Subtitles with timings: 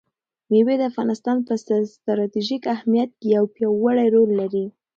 [0.49, 1.53] مېوې د افغانستان په
[1.95, 4.65] ستراتیژیک اهمیت کې یو پیاوړی رول لري.